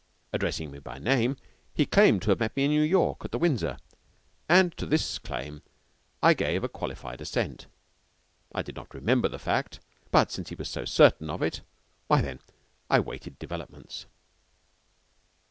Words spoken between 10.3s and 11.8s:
since he was so certain of it,